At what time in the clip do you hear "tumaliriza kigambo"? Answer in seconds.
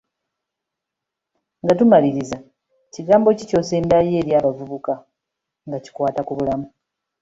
1.79-3.27